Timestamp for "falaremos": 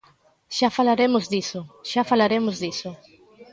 0.77-1.25, 2.11-2.55